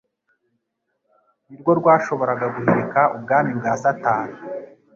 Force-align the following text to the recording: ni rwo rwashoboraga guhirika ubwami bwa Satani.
ni 1.47 1.55
rwo 1.59 1.71
rwashoboraga 1.79 2.45
guhirika 2.55 3.01
ubwami 3.15 3.51
bwa 3.59 3.71
Satani. 3.83 4.35